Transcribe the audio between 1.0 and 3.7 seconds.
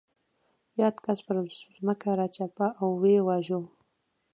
کس پر ځمکه راچپه او ویې واژه.